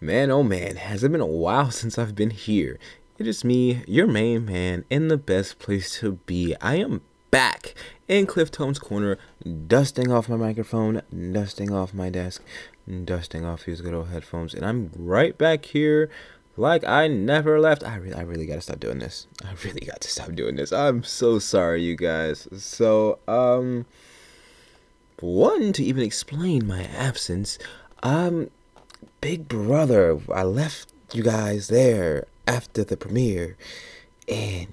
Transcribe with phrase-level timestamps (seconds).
[0.00, 2.78] Man, oh man, has it been a while since I've been here?
[3.18, 6.54] It is me, your main man, in the best place to be.
[6.60, 7.00] I am
[7.32, 7.74] back
[8.06, 9.18] in Cliftone's corner,
[9.66, 12.44] dusting off my microphone, dusting off my desk,
[13.04, 16.10] dusting off these good old headphones, and I'm right back here
[16.56, 17.82] like I never left.
[17.82, 19.26] I really, I really gotta stop doing this.
[19.44, 20.72] I really got to stop doing this.
[20.72, 22.46] I'm so sorry, you guys.
[22.56, 23.84] So, um,
[25.18, 27.58] one to even explain my absence,
[28.04, 28.50] um,
[29.20, 30.18] Big Brother.
[30.32, 33.56] I left you guys there after the premiere,
[34.28, 34.68] and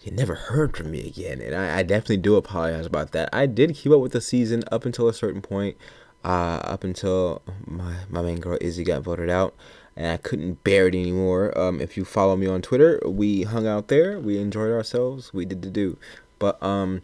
[0.00, 1.40] you never heard from me again.
[1.40, 3.28] And I, I definitely do apologize about that.
[3.32, 5.76] I did keep up with the season up until a certain point,
[6.24, 9.54] uh, up until my, my main girl Izzy got voted out.
[9.96, 11.56] And I couldn't bear it anymore.
[11.58, 14.20] Um, if you follow me on Twitter, we hung out there.
[14.20, 15.34] We enjoyed ourselves.
[15.34, 15.98] We did the do.
[16.38, 17.02] But um,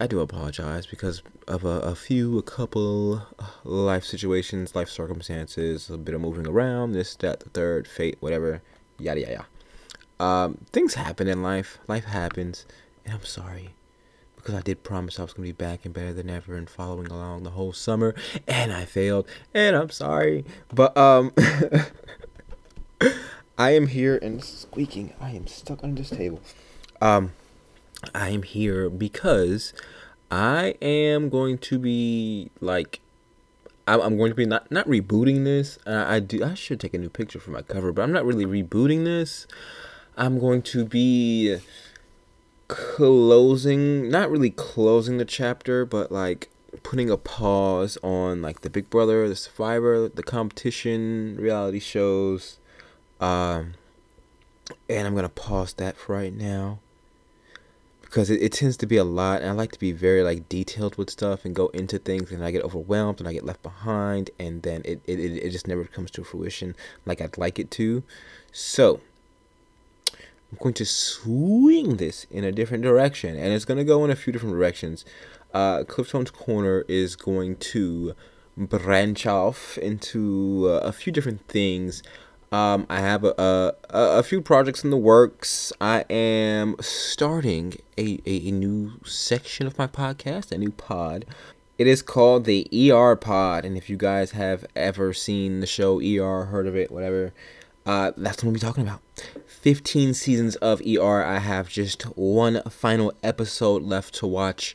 [0.00, 3.26] I do apologize because of a, a, few, a couple
[3.64, 8.62] life situations, life circumstances, a bit of moving around, this, that, the third, fate, whatever,
[8.98, 9.46] yada, yada, yada.
[10.20, 11.78] Um, things happen in life.
[11.88, 12.64] Life happens.
[13.04, 13.70] And I'm sorry.
[14.36, 16.70] Because I did promise I was going to be back and better than ever and
[16.70, 18.14] following along the whole summer.
[18.46, 19.26] And I failed.
[19.52, 20.44] And I'm sorry.
[20.72, 21.32] But, um,
[23.58, 25.14] I am here and squeaking.
[25.20, 26.40] I am stuck under this table.
[27.00, 27.32] Um,
[28.18, 29.72] I am here because
[30.28, 33.00] I am going to be like
[33.86, 35.78] I'm going to be not not rebooting this.
[35.86, 38.24] Uh, I do I should take a new picture for my cover, but I'm not
[38.24, 39.46] really rebooting this.
[40.16, 41.58] I'm going to be
[42.66, 46.50] closing, not really closing the chapter, but like
[46.82, 52.58] putting a pause on like the Big Brother, the Survivor, the competition, reality shows.
[53.20, 53.74] Um,
[54.88, 56.80] and I'm gonna pause that for right now
[58.08, 60.48] because it, it tends to be a lot and i like to be very like
[60.48, 63.62] detailed with stuff and go into things and i get overwhelmed and i get left
[63.62, 67.70] behind and then it, it, it just never comes to fruition like i'd like it
[67.70, 68.02] to.
[68.50, 69.00] So
[70.50, 74.10] i'm going to swing this in a different direction and it's going to go in
[74.10, 75.04] a few different directions.
[75.52, 78.14] Uh, cliftone's corner is going to
[78.56, 82.02] branch off into uh, a few different things
[82.50, 85.72] um, I have a, a, a few projects in the works.
[85.80, 91.26] I am starting a, a, a new section of my podcast, a new pod.
[91.76, 96.00] It is called the ER Pod, and if you guys have ever seen the show
[96.00, 97.32] ER, heard of it, whatever,
[97.86, 99.00] uh, that's what we'll be talking about.
[99.46, 101.22] 15 seasons of ER.
[101.22, 104.74] I have just one final episode left to watch,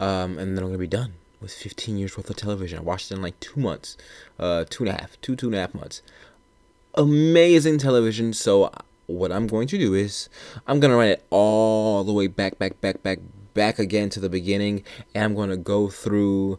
[0.00, 2.78] um, and then I'm gonna be done with 15 years worth of television.
[2.78, 3.96] I watched it in like two months,
[4.38, 6.00] uh, two and a half, two two and a half months
[6.98, 8.34] amazing television.
[8.34, 8.70] So
[9.06, 10.28] what I'm going to do is
[10.66, 13.20] I'm gonna write it all the way back, back, back, back,
[13.54, 16.58] back again to the beginning, and I'm gonna go through.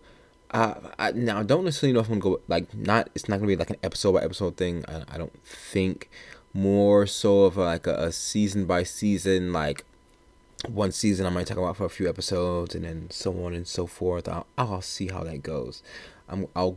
[0.52, 3.10] Uh, I, now I don't necessarily know if I'm gonna go like not.
[3.14, 4.84] It's not gonna be like an episode by episode thing.
[4.88, 6.10] I, I don't think.
[6.52, 9.86] More so of like a, a season by season, like
[10.68, 13.68] one season I might talk about for a few episodes, and then so on and
[13.68, 14.28] so forth.
[14.28, 15.84] I'll, I'll see how that goes.
[16.28, 16.76] I'm I'll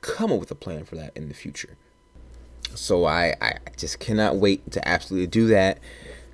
[0.00, 1.76] come up with a plan for that in the future.
[2.80, 5.78] So I, I just cannot wait to absolutely do that.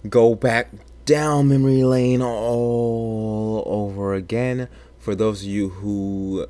[0.08, 0.70] Go back
[1.04, 4.68] down memory lane all over again.
[4.96, 6.46] For those of you who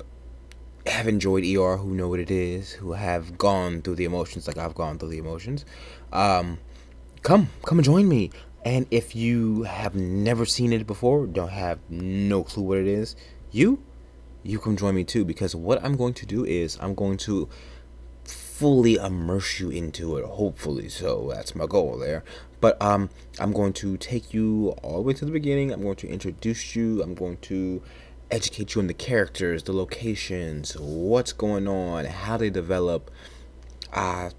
[0.85, 4.59] have enjoyed ER, who know what it is, who have gone through the emotions like
[4.59, 5.65] I've gone through the emotions,
[6.13, 6.59] um,
[7.23, 8.29] come, come and join me.
[8.63, 13.15] And if you have never seen it before, don't have no clue what it is,
[13.51, 13.81] you,
[14.43, 15.25] you come join me too.
[15.25, 17.49] Because what I'm going to do is I'm going to
[18.57, 20.89] fully immerse you into it hopefully.
[20.89, 22.23] So that's my goal there.
[22.59, 25.71] But um i'm going to take you all the way to the beginning.
[25.71, 27.03] I'm going to introduce you.
[27.03, 27.83] I'm going to
[28.31, 33.11] educate you on the characters the locations what's going on how they develop.
[33.93, 34.31] Uh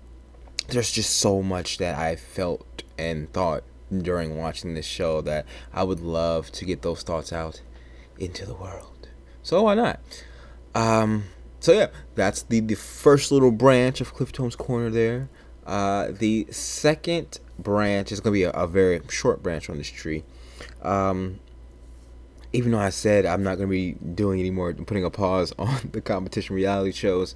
[0.67, 5.83] there's just so much that i felt and thought during watching this show that i
[5.83, 7.62] would love to get those thoughts out
[8.19, 9.09] into the world.
[9.45, 10.01] So why not?
[10.75, 11.25] Um
[11.61, 15.28] so yeah, that's the the first little branch of Cliftone's Corner there.
[15.66, 20.25] Uh, the second branch is gonna be a, a very short branch on this tree.
[20.83, 21.41] Um,
[22.53, 26.01] even though I said I'm not gonna be doing anymore, putting a pause on the
[26.01, 27.34] competition reality shows.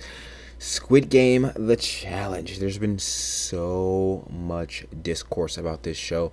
[0.59, 2.61] Squid Game: The Challenge.
[2.61, 6.31] There's been so much discourse about this show,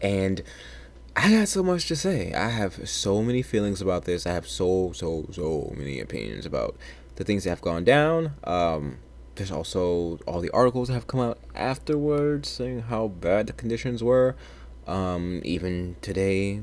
[0.00, 0.42] and
[1.16, 2.32] I got so much to say.
[2.32, 4.24] I have so many feelings about this.
[4.24, 6.76] I have so so so many opinions about
[7.16, 8.34] the things that have gone down.
[8.44, 8.98] Um,
[9.34, 14.02] there's also all the articles that have come out afterwards saying how bad the conditions
[14.02, 14.36] were.
[14.86, 16.60] Um, even today,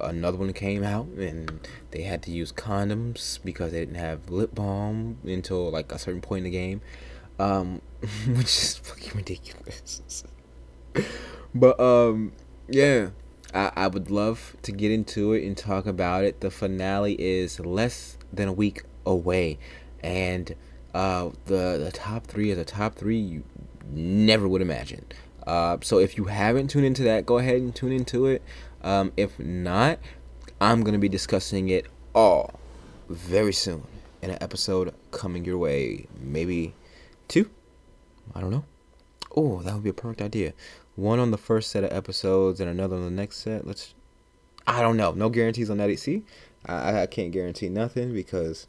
[0.00, 4.54] another one came out and they had to use condoms because they didn't have lip
[4.54, 6.80] balm until like a certain point in the game.
[7.38, 7.80] um,
[8.28, 10.24] which is fucking ridiculous.
[11.54, 12.32] but um,
[12.68, 13.10] yeah,
[13.54, 16.40] I, I would love to get into it and talk about it.
[16.40, 19.58] The finale is less than a week away,
[20.02, 20.54] and
[20.94, 23.44] uh, the the top three are the top three you
[23.90, 25.04] never would imagine.
[25.46, 28.42] Uh, so if you haven't tuned into that, go ahead and tune into it.
[28.82, 29.98] Um, if not,
[30.60, 32.58] I'm gonna be discussing it all
[33.08, 33.84] very soon
[34.22, 36.06] in an episode coming your way.
[36.20, 36.74] Maybe
[37.28, 37.50] two.
[38.34, 38.64] I don't know.
[39.34, 40.52] Oh, that would be a perfect idea.
[40.96, 43.66] One on the first set of episodes and another on the next set.
[43.66, 43.94] Let's.
[44.66, 45.12] I don't know.
[45.12, 45.96] No guarantees on that.
[45.98, 46.24] See,
[46.66, 48.66] I, I can't guarantee nothing because,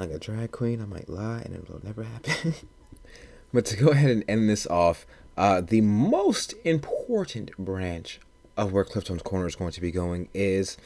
[0.00, 2.54] like a drag queen, I might lie and it will never happen.
[3.52, 5.06] but to go ahead and end this off,
[5.36, 8.20] uh, the most important branch
[8.56, 10.76] of where Cliftone's Corner is going to be going is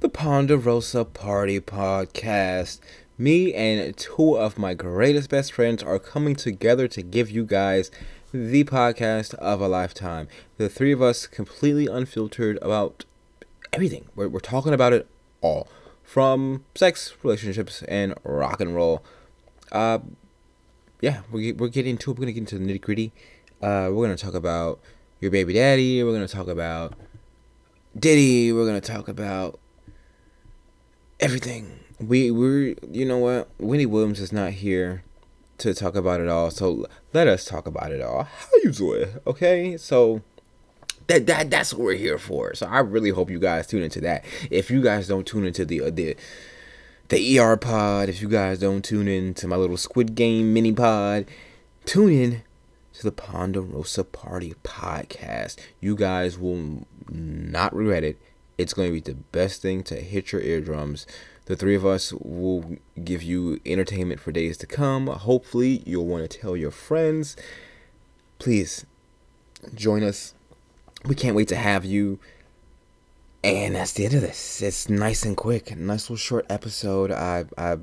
[0.00, 2.80] the Ponderosa Party Podcast.
[3.18, 7.90] Me and two of my greatest best friends are coming together to give you guys
[8.32, 10.26] the podcast of a lifetime.
[10.56, 13.04] The three of us completely unfiltered about
[13.72, 14.06] everything.
[14.14, 15.06] We're, we're talking about it
[15.40, 15.68] all
[16.12, 19.02] from sex, relationships, and rock and roll.
[19.72, 19.98] Uh,
[21.00, 22.06] yeah, we're, we're getting it.
[22.06, 23.12] We're going to get into the nitty gritty.
[23.62, 24.78] Uh, we're going to talk about
[25.20, 26.04] your baby daddy.
[26.04, 26.92] We're going to talk about
[27.98, 28.52] Diddy.
[28.52, 29.58] We're going to talk about
[31.18, 31.80] everything.
[31.98, 33.48] We, we're, you know what?
[33.58, 35.04] Wendy Williams is not here
[35.58, 36.50] to talk about it all.
[36.50, 38.24] So let us talk about it all.
[38.24, 39.08] How you doing?
[39.26, 40.20] Okay, so
[41.12, 42.54] that that that's what we're here for.
[42.54, 44.24] So I really hope you guys tune into that.
[44.50, 46.16] If you guys don't tune into the uh, the
[47.08, 51.26] the ER pod, if you guys don't tune into my little Squid Game mini pod,
[51.84, 52.42] tune in
[52.94, 55.58] to the Ponderosa Party podcast.
[55.80, 58.18] You guys will not regret it.
[58.58, 61.06] It's going to be the best thing to hit your eardrums.
[61.46, 65.08] The three of us will give you entertainment for days to come.
[65.08, 67.36] Hopefully, you'll want to tell your friends.
[68.38, 68.86] Please
[69.74, 70.34] join us.
[71.04, 72.18] We can't wait to have you.
[73.44, 74.62] And that's the end of this.
[74.62, 75.76] It's nice and quick.
[75.76, 77.10] Nice little short episode.
[77.10, 77.78] I I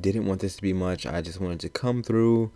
[0.00, 1.06] didn't want this to be much.
[1.06, 2.50] I just wanted to come through.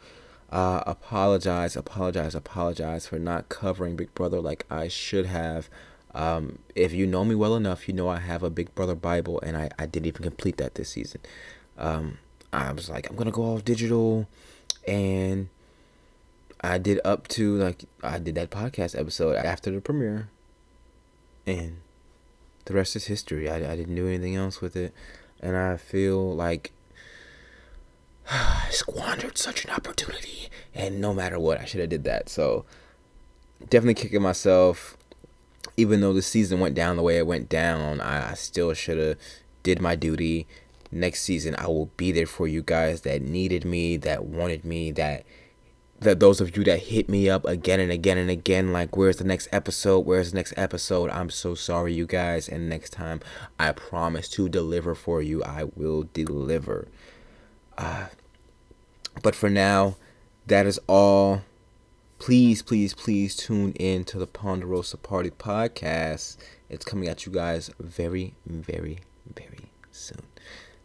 [0.50, 5.70] Uh, apologize, apologize, apologize for not covering Big Brother like I should have.
[6.14, 9.40] Um, if you know me well enough, you know I have a Big Brother Bible,
[9.40, 11.22] and I, I didn't even complete that this season.
[11.78, 12.18] Um,
[12.52, 14.28] I was like, I'm gonna go all digital,
[14.86, 15.48] and
[16.62, 20.28] I did up to like I did that podcast episode after the premiere,
[21.46, 21.78] and
[22.66, 23.50] the rest is history.
[23.50, 24.94] I, I didn't do anything else with it,
[25.40, 26.72] and I feel like
[28.30, 32.28] I squandered such an opportunity, and no matter what, I should have did that.
[32.28, 32.64] So
[33.68, 34.96] definitely kicking myself
[35.76, 38.98] even though the season went down the way it went down, I, I still should
[38.98, 39.16] have
[39.62, 40.46] did my duty.
[40.90, 44.90] Next season, I will be there for you guys that needed me, that wanted me,
[44.92, 45.24] that
[46.04, 49.16] that those of you that hit me up again and again and again, like, where's
[49.16, 50.00] the next episode?
[50.00, 51.10] Where's the next episode?
[51.10, 52.48] I'm so sorry, you guys.
[52.48, 53.20] And next time,
[53.58, 55.42] I promise to deliver for you.
[55.42, 56.88] I will deliver.
[57.76, 58.06] Uh,
[59.22, 59.96] but for now,
[60.46, 61.42] that is all
[62.18, 66.36] please, please, please tune in to the Ponderosa Party podcast.
[66.70, 69.00] It's coming at you guys very, very,
[69.34, 70.22] very soon.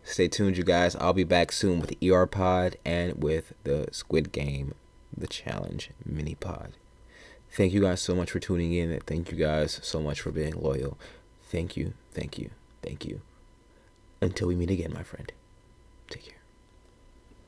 [0.03, 0.95] Stay tuned, you guys.
[0.95, 4.73] I'll be back soon with the ER pod and with the Squid Game,
[5.17, 6.73] the challenge mini pod.
[7.51, 8.91] Thank you guys so much for tuning in.
[8.91, 10.97] And thank you guys so much for being loyal.
[11.43, 12.49] Thank you, thank you,
[12.81, 13.21] thank you.
[14.21, 15.31] Until we meet again, my friend.
[16.09, 16.36] Take care.